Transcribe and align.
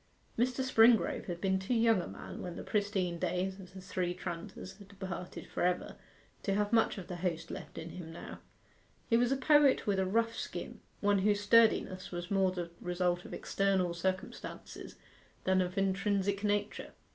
Mr. 0.35 0.63
Springrove 0.63 1.27
had 1.27 1.39
been 1.39 1.59
too 1.59 1.75
young 1.75 2.01
a 2.01 2.07
man 2.07 2.41
when 2.41 2.55
the 2.55 2.63
pristine 2.63 3.19
days 3.19 3.59
of 3.59 3.75
the 3.75 3.79
Three 3.81 4.15
Tranters 4.15 4.79
had 4.79 4.87
departed 4.87 5.45
for 5.45 5.61
ever 5.61 5.95
to 6.41 6.55
have 6.55 6.73
much 6.73 6.97
of 6.97 7.05
the 7.05 7.17
host 7.17 7.51
left 7.51 7.77
in 7.77 7.91
him 7.91 8.11
now. 8.11 8.39
He 9.11 9.15
was 9.17 9.31
a 9.31 9.37
poet 9.37 9.85
with 9.85 9.99
a 9.99 10.05
rough 10.07 10.35
skin: 10.35 10.79
one 11.01 11.19
whose 11.19 11.41
sturdiness 11.41 12.09
was 12.11 12.31
more 12.31 12.51
the 12.51 12.71
result 12.81 13.25
of 13.25 13.33
external 13.35 13.93
circumstances 13.93 14.95
than 15.43 15.61
of 15.61 15.77
intrinsic 15.77 16.43
nature. 16.43 16.93